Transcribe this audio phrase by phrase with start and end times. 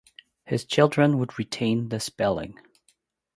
[0.45, 2.59] His children would retain the spelling.